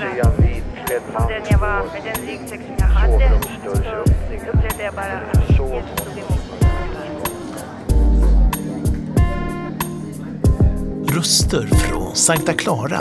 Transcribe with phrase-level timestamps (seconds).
[0.00, 5.04] mer om den jag var, med den ryggsäck som jag hade, så upplevde jag bara
[5.04, 6.68] att Jesus tog emot mig.
[11.16, 13.00] Röster från Sankta Clara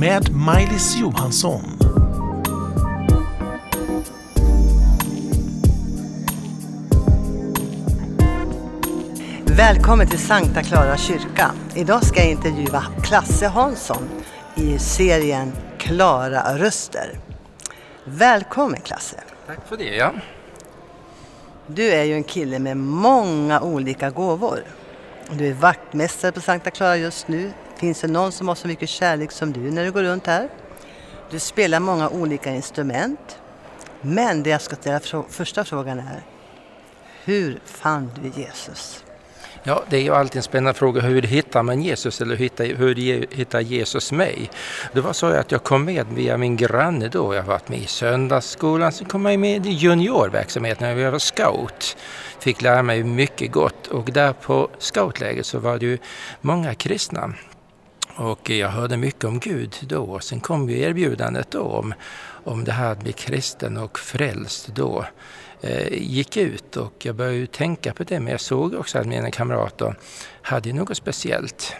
[0.00, 1.62] med Maj-Lis Johansson.
[9.46, 11.50] Välkommen till Sankta Clara kyrka.
[11.74, 14.08] Idag ska jag intervjua Klasse Hansson
[14.54, 15.52] i serien
[15.84, 17.18] Klara röster.
[18.04, 19.20] Välkommen Klasse.
[19.46, 19.96] Tack för det.
[19.96, 20.12] Ja.
[21.66, 24.64] Du är ju en kille med många olika gåvor.
[25.30, 27.52] Du är vaktmästare på Sankta Clara just nu.
[27.76, 30.48] Finns det någon som har så mycket kärlek som du när du går runt här?
[31.30, 33.38] Du spelar många olika instrument.
[34.00, 36.22] Men det jag ska ställa frå- första frågan är,
[37.24, 39.03] hur fann du Jesus?
[39.66, 41.00] Ja, det är ju alltid en spännande fråga.
[41.00, 44.50] Hur hittar man Jesus eller hur hittar Jesus mig?
[44.92, 47.34] Det var så att jag kom med via min granne då.
[47.34, 48.92] Jag har varit med i söndagsskolan.
[48.92, 51.96] Sen kom jag med i juniorverksamheten när jag var scout.
[52.38, 55.98] Fick lära mig mycket gott och där på scoutläget så var det ju
[56.40, 57.32] många kristna.
[58.16, 60.20] Och jag hörde mycket om Gud då.
[60.20, 61.94] Sen kom ju erbjudandet då om,
[62.44, 65.04] om det här att bli kristen och frälst då.
[65.60, 69.06] Eh, gick ut och jag började ju tänka på det men jag såg också att
[69.06, 69.94] mina kamrater
[70.42, 71.76] hade ju något speciellt.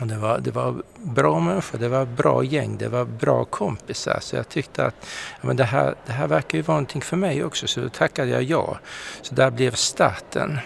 [0.00, 4.18] Och det, var, det var bra människor, det var bra gäng, det var bra kompisar
[4.20, 4.94] så jag tyckte att
[5.40, 7.88] ja, men det, här, det här verkar ju vara någonting för mig också så då
[7.88, 8.78] tackade jag ja.
[9.22, 10.58] Så där blev starten.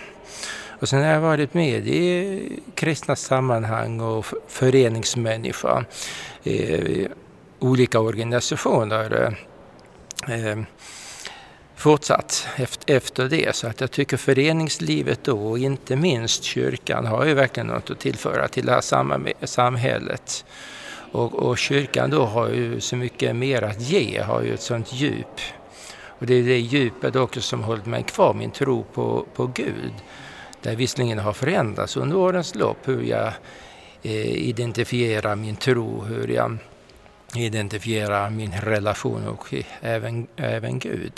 [0.80, 5.84] Och sen har jag varit med i kristna sammanhang och föreningsmänniska
[6.44, 7.08] eh, i
[7.58, 9.34] olika organisationer
[10.28, 10.58] eh, eh
[11.77, 12.48] fortsatt
[12.86, 13.56] efter det.
[13.56, 18.00] Så att jag tycker föreningslivet då och inte minst kyrkan har ju verkligen något att
[18.00, 20.44] tillföra till det här samhället.
[21.12, 24.92] Och, och kyrkan då har ju så mycket mer att ge, har ju ett sånt
[24.92, 25.41] djup.
[26.19, 29.93] Och det är det djupet också som hållit mig kvar, min tro på, på Gud.
[30.66, 33.32] Det visserligen har förändrats under årens lopp hur jag
[34.03, 36.59] eh, identifierar min tro, hur jag
[37.34, 41.12] identifierar min relation och även, även Gud.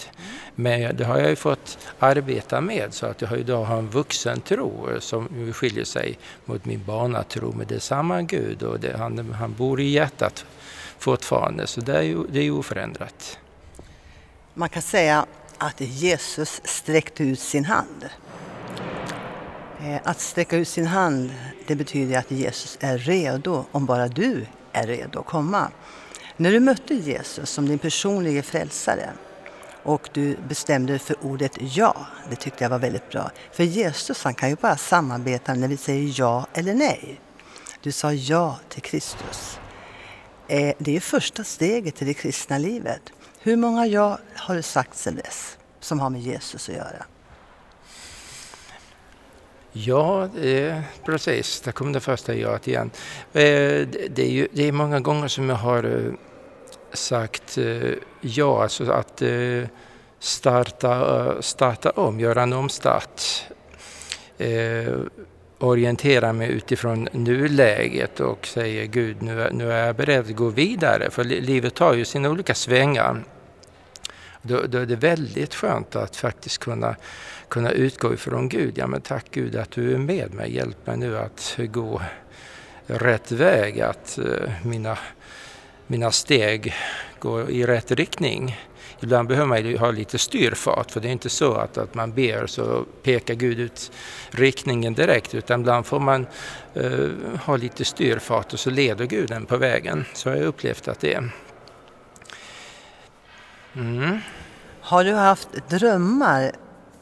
[0.54, 3.90] Men det har jag ju fått arbeta med så att jag har idag har en
[3.90, 7.54] vuxen tro som skiljer sig mot min barnatro.
[7.56, 10.44] Men det är samma Gud och det, han, han bor i hjärtat
[10.98, 13.38] fortfarande så det är ju, det är ju oförändrat.
[14.54, 15.26] Man kan säga
[15.58, 18.08] att Jesus sträckte ut sin hand.
[19.80, 21.34] Eh, att sträcka ut sin hand,
[21.66, 25.70] det betyder att Jesus är redo om bara du är redo att komma.
[26.36, 29.10] När du mötte Jesus som din personliga frälsare
[29.82, 33.30] och du bestämde dig för ordet ja, det tyckte jag var väldigt bra.
[33.52, 37.20] För Jesus han kan ju bara samarbeta när vi säger ja eller nej.
[37.82, 39.58] Du sa ja till Kristus.
[40.48, 43.02] Eh, det är första steget i det kristna livet.
[43.40, 47.04] Hur många ja har du sagt sedan dess som har med Jesus att göra?
[49.86, 51.60] Ja, eh, precis.
[51.60, 52.90] Där kom det första jaet igen.
[53.32, 56.12] Eh, det, det, är ju, det är många gånger som jag har eh,
[56.92, 57.90] sagt eh,
[58.20, 59.62] ja, alltså att eh,
[60.18, 60.92] starta,
[61.26, 63.22] eh, starta om, göra en omstart.
[64.38, 64.94] Eh,
[65.58, 70.48] orientera mig utifrån nuläget och säger Gud, nu, är- nu är jag beredd att gå
[70.48, 71.10] vidare.
[71.10, 73.24] För livet tar ju sina olika svängar.
[74.42, 76.96] Då, då är det väldigt skönt att faktiskt kunna,
[77.48, 78.78] kunna utgå ifrån Gud.
[78.78, 80.54] Ja men tack Gud att du är med mig.
[80.54, 82.02] Hjälp mig nu att gå
[82.86, 83.80] rätt väg.
[83.80, 84.98] Att uh, mina,
[85.86, 86.74] mina steg
[87.18, 88.60] går i rätt riktning.
[89.00, 92.12] Ibland behöver man ju ha lite styrfart för det är inte så att, att man
[92.12, 93.92] ber så pekar Gud ut
[94.30, 96.26] riktningen direkt utan ibland får man
[96.76, 97.10] uh,
[97.44, 100.04] ha lite styrfart och så leder Gud en på vägen.
[100.14, 101.30] Så har jag upplevt att det är.
[103.74, 104.18] Mm.
[104.80, 106.52] Har du haft drömmar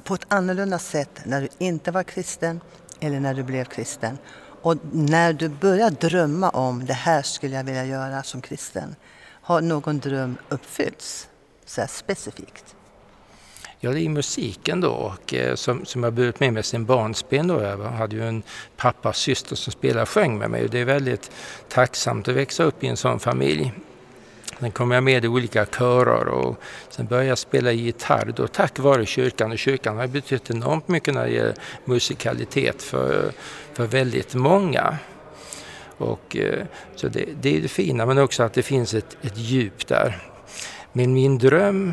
[0.04, 2.60] på ett annorlunda sätt när du inte var kristen
[3.00, 4.19] eller när du blev kristen?
[4.62, 8.96] Och när du började drömma om det här skulle jag vilja göra som kristen,
[9.43, 11.29] har någon dröm uppfyllts?
[11.67, 12.76] Så här specifikt.
[13.81, 17.46] Ja, det är musiken då och, eh, som, som jag burit med mig sin barnsben.
[17.46, 17.62] Då.
[17.62, 18.43] Jag hade ju en
[18.76, 21.31] pappa och syster som spelade och sjöng med mig och det är väldigt
[21.69, 23.73] tacksamt att växa upp i en sån familj.
[24.61, 26.56] Sen kom jag med i olika körer och
[26.88, 31.14] sen började jag spela gitarr då tack vare kyrkan och kyrkan har betytt enormt mycket
[31.14, 31.55] när det gäller
[31.85, 33.32] musikalitet för,
[33.73, 34.99] för väldigt många.
[35.99, 36.64] Och, eh,
[36.94, 40.23] så det, det är det fina men också att det finns ett, ett djup där.
[40.93, 41.93] Men min dröm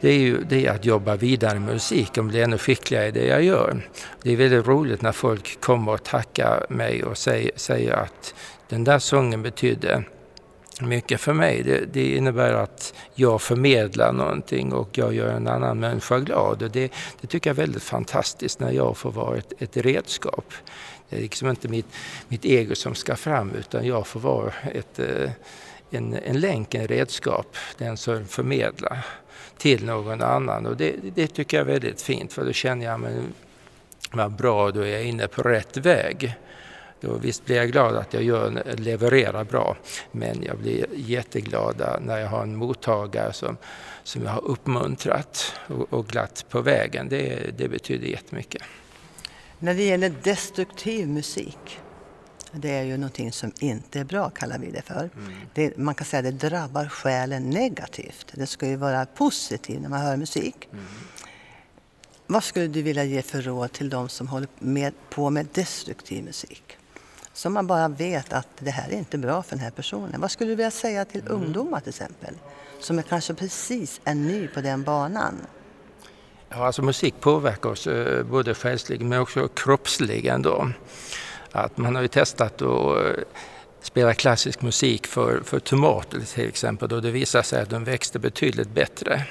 [0.00, 3.10] det är ju det är att jobba vidare med musik och bli ännu skickligare i
[3.10, 3.88] det jag gör.
[4.22, 8.34] Det är väldigt roligt när folk kommer och tackar mig och säger, säger att
[8.68, 10.04] den där sången betydde
[10.80, 11.62] mycket för mig.
[11.62, 16.62] Det, det, innebär att jag förmedlar någonting och jag gör en annan människa glad.
[16.62, 20.52] Och det, det tycker jag är väldigt fantastiskt när jag får vara ett, ett redskap.
[21.08, 21.86] Det är liksom inte mitt,
[22.28, 25.30] mitt ego som ska fram utan jag får vara ett, eh,
[25.90, 29.06] en, en länk, en redskap, den som förmedlar
[29.58, 30.66] till någon annan.
[30.66, 33.14] Och det, det tycker jag är väldigt fint för då känner jag mig
[34.10, 36.36] vad bra, då är jag inne på rätt väg.
[37.04, 39.76] Då visst blir jag glad att jag gör, levererar bra,
[40.12, 43.56] men jag blir jätteglad när jag har en mottagare som,
[44.02, 47.08] som jag har uppmuntrat och, och glatt på vägen.
[47.08, 48.62] Det, det betyder jättemycket.
[49.58, 51.80] När det gäller destruktiv musik,
[52.52, 55.10] det är ju någonting som inte är bra kallar vi det för.
[55.16, 55.32] Mm.
[55.54, 58.32] Det, man kan säga att det drabbar själen negativt.
[58.34, 60.68] Det ska ju vara positivt när man hör musik.
[60.72, 60.84] Mm.
[62.26, 66.24] Vad skulle du vilja ge för råd till de som håller med, på med destruktiv
[66.24, 66.78] musik?
[67.34, 70.20] Som man bara vet att det här är inte bra för den här personen.
[70.20, 71.32] Vad skulle du vilja säga till mm.
[71.32, 72.34] ungdomar till exempel?
[72.80, 75.34] Som är kanske precis är ny på den banan.
[76.48, 80.42] Ja, alltså musik påverkar oss eh, både själsligen men också kroppsligen.
[80.42, 80.70] Då.
[81.52, 83.22] Att man har ju testat att eh,
[83.82, 88.18] spela klassisk musik för, för tomater till exempel och det visar sig att de växte
[88.18, 89.26] betydligt bättre.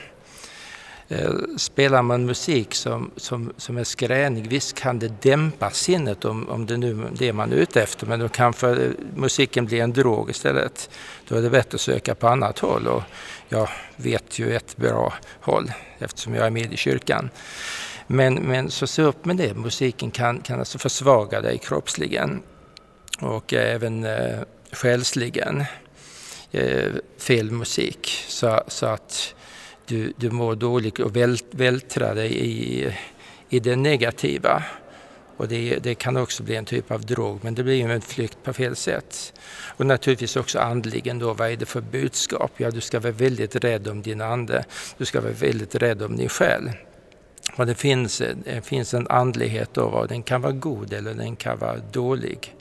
[1.13, 6.49] Eh, spelar man musik som, som, som är skränig, visst kan det dämpa sinnet om,
[6.49, 9.81] om det nu är det man är ute efter, men då kanske eh, musiken blir
[9.81, 10.89] en drog istället.
[11.27, 13.03] Då är det bättre att söka på annat håll och
[13.49, 17.29] jag vet ju ett bra håll eftersom jag är med i kyrkan.
[18.07, 22.41] Men, men så se upp med det, musiken kan, kan alltså försvaga dig kroppsligen
[23.19, 24.39] och även eh,
[24.71, 25.63] själsligen.
[26.51, 29.35] Eh, fel musik så, så att
[29.85, 32.93] du, du mår dåligt och vält, vältrar dig i,
[33.49, 34.63] i det negativa.
[35.37, 38.01] Och det, det, kan också bli en typ av drog, men det blir ju en
[38.01, 39.33] flykt på fel sätt.
[39.77, 42.51] Och naturligtvis också andligen då, vad är det för budskap?
[42.57, 44.65] Ja, du ska vara väldigt rädd om din ande.
[44.97, 46.71] Du ska vara väldigt rädd om din själ.
[47.55, 51.59] Och det finns, det finns en andlighet då, den kan vara god eller den kan
[51.59, 52.55] vara dålig.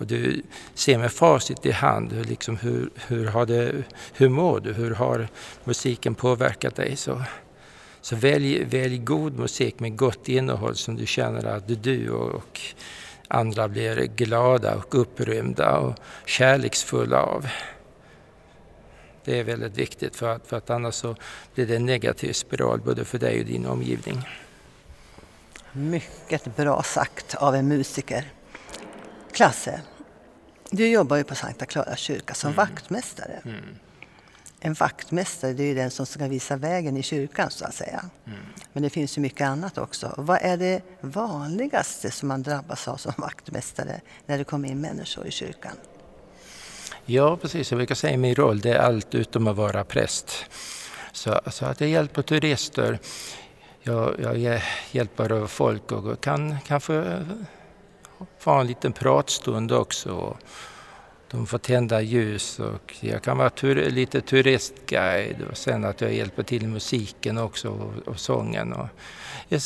[0.00, 0.42] Och du
[0.74, 4.72] ser med facit i hand, hur, liksom, hur, hur, har det, hur mår du?
[4.72, 5.28] Hur har
[5.64, 6.96] musiken påverkat dig?
[6.96, 7.22] Så,
[8.00, 12.60] så välj, välj god musik med gott innehåll som du känner att du och
[13.28, 15.94] andra blir glada och upprymda och
[16.26, 17.46] kärleksfulla av.
[19.24, 21.16] Det är väldigt viktigt för att, för att annars så
[21.54, 24.28] blir det en negativ spiral både för dig och din omgivning.
[25.72, 28.24] Mycket bra sagt av en musiker.
[29.40, 29.80] Klasse,
[30.70, 32.56] du jobbar ju på Sankta Clara kyrka som mm.
[32.56, 33.40] vaktmästare.
[33.44, 33.64] Mm.
[34.60, 38.04] En vaktmästare det är ju den som ska visa vägen i kyrkan så att säga.
[38.26, 38.38] Mm.
[38.72, 40.14] Men det finns ju mycket annat också.
[40.16, 45.26] Vad är det vanligaste som man drabbas av som vaktmästare när det kommer in människor
[45.26, 45.76] i kyrkan?
[47.04, 50.44] Ja precis, jag brukar säga min roll det är allt utom att vara präst.
[51.12, 52.98] Så, så att jag hjälper turister,
[53.82, 57.24] jag, jag hjälper folk och kan kanske
[58.38, 60.36] få en liten pratstund också.
[61.30, 66.14] De får tända ljus och jag kan vara tur, lite turistguide och sen att jag
[66.14, 68.72] hjälper till med musiken också och, och sången.
[68.72, 68.88] Och,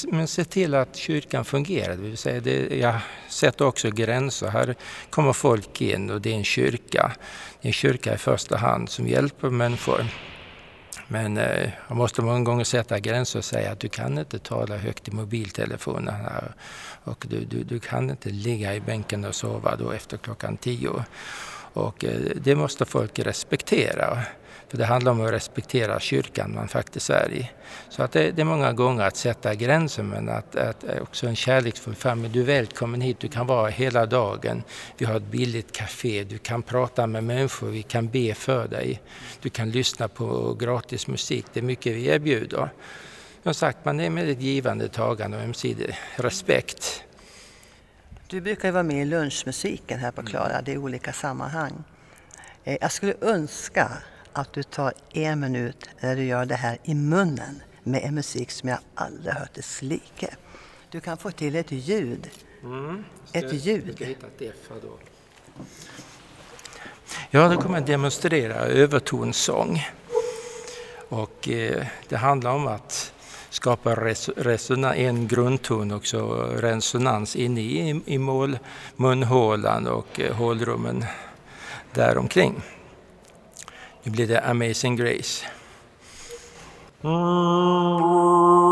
[0.08, 2.94] men se till att kyrkan fungerar, det vill säga det, jag
[3.28, 4.48] sätter också gränser.
[4.48, 4.74] Här
[5.10, 7.12] kommer folk in och det är en kyrka.
[7.60, 10.04] Det är en kyrka i första hand som hjälper människor.
[11.08, 14.76] Men eh, jag måste många gånger sätta gränser och säga att du kan inte tala
[14.76, 16.54] högt i mobiltelefonen här.
[17.04, 21.04] Och du, du, du kan inte ligga i bänken och sova då efter klockan tio.
[21.72, 24.18] Och eh, det måste folk respektera.
[24.74, 27.50] För det handlar om att respektera kyrkan man faktiskt är i.
[27.88, 31.26] Så att det, det är många gånger att sätta gränser men att, att eh, också
[31.26, 32.32] en kärleksfull familj.
[32.32, 34.62] Du är välkommen hit, du kan vara hela dagen.
[34.98, 39.00] Vi har ett billigt café, du kan prata med människor, vi kan be för dig.
[39.40, 42.68] Du kan lyssna på gratis musik, det är mycket vi erbjuder.
[43.42, 47.02] Som sagt, man är med ett givande tagande och ömsesidig respekt.
[48.26, 51.84] Du brukar ju vara med i lunchmusiken här på Klara, det är olika sammanhang.
[52.64, 53.92] Eh, jag skulle önska
[54.34, 58.50] att du tar en minut när du gör det här i munnen med en musik
[58.50, 60.36] som jag aldrig hört dess like.
[60.90, 62.30] Du kan få till ett ljud.
[62.62, 63.04] Mm.
[63.32, 63.84] Ett ljud.
[63.86, 64.98] Jag ska hitta ett F här då.
[67.30, 69.82] Ja, då kommer jag demonstrera övertonsång.
[71.08, 73.12] Och eh, det handlar om att
[73.50, 73.94] skapa
[74.36, 78.58] resonans, en grundton och så resonans inne i, i mål,
[78.96, 81.04] munhålan och eh, hålrummen
[81.92, 82.62] däromkring.
[84.04, 85.46] Nu blir det Amazing Grace.
[87.02, 88.63] Mm.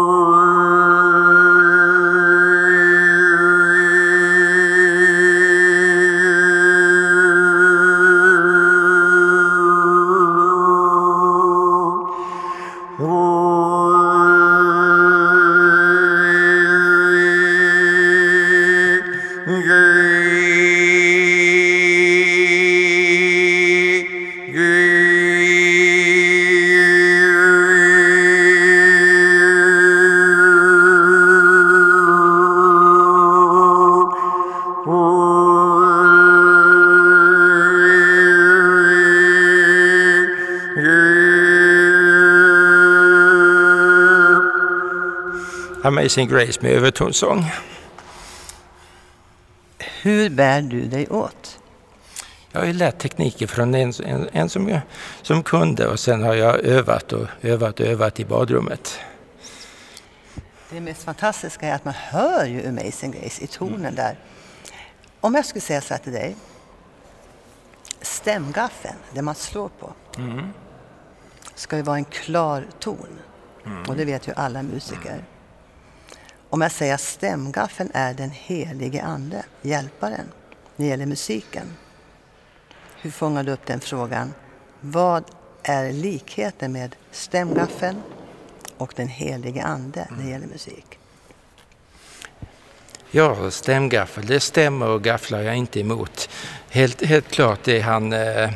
[45.82, 47.44] Amazing Grace med övertonsång.
[50.02, 51.58] Hur bär du dig åt?
[52.52, 54.80] Jag har ju lärt tekniker från en, en, en som, jag,
[55.22, 58.98] som kunde och sen har jag övat och övat och övat i badrummet.
[60.70, 64.18] Det mest fantastiska är att man hör ju Amazing Grace i tonen där.
[65.20, 66.36] Om jag skulle säga så här till dig.
[68.00, 70.48] Stämgaffeln, det man slår på, Mm.
[71.54, 73.18] ska ju vara en klar ton.
[73.88, 75.24] Och det vet ju alla musiker.
[76.52, 80.26] Om jag säger att stämgaffeln är den helige Ande, hjälparen,
[80.76, 81.76] när det gäller musiken.
[83.00, 84.35] Hur fångar du upp den frågan?
[84.80, 85.25] Vad
[85.62, 88.02] är likheten med stämgaffeln
[88.76, 90.99] och den helige Ande när det gäller musik?
[93.11, 96.28] Ja, stämgaffel, det stämmer och gafflar jag inte emot.
[96.71, 98.12] Helt, helt klart är han...
[98.12, 98.50] Eh,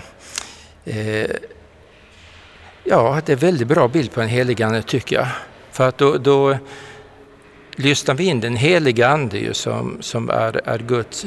[0.84, 1.30] eh,
[2.84, 5.28] ja, det är väldigt bra bild på en helig ande tycker jag.
[5.70, 6.58] För att då, då
[7.76, 11.26] lyssnar vi in den heliga ande ju som, som är, är Guds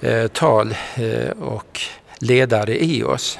[0.00, 1.80] eh, tal eh, och
[2.18, 3.38] ledare i oss.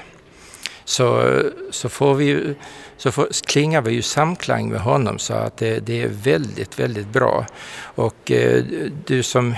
[0.84, 2.54] Så, så, får vi,
[2.96, 7.08] så får, klingar vi ju samklang med honom så att det, det är väldigt, väldigt
[7.08, 7.46] bra.
[7.80, 8.64] Och eh,
[9.06, 9.54] du som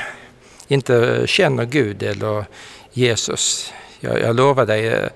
[0.68, 2.44] inte känner Gud eller
[2.92, 5.08] Jesus, jag, jag lovar dig, eh,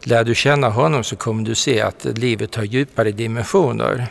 [0.00, 4.06] lär du känna honom så kommer du se att livet har djupare dimensioner.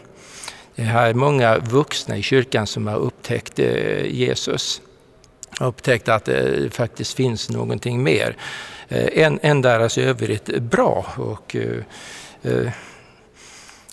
[0.78, 4.82] Det här är många vuxna i kyrkan som har upptäckt eh, Jesus.
[5.60, 8.38] Upptäckt att eh, det faktiskt finns någonting mer
[8.88, 11.06] eh, än, än deras övrigt bra.
[11.18, 11.56] Och,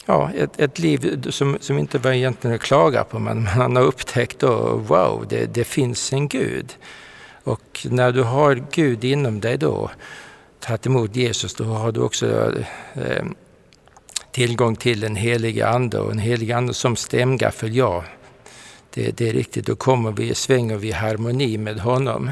[0.06, 3.82] ja, ett, ett liv som, som inte var egentligen att klaga på men man har
[3.82, 6.76] upptäckt då, wow, det, det finns en Gud.
[7.44, 9.90] Och när du har Gud inom dig då,
[10.60, 12.52] tagit emot Jesus, då har du också
[12.94, 13.24] eh,
[14.34, 18.04] tillgång till en helig ande och en helig ande som stämgaffel, ja.
[18.90, 22.30] Det, det är riktigt, då kommer vi, svänger vi i harmoni med honom.